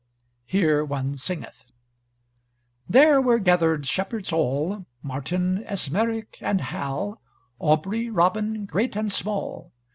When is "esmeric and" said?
5.69-6.59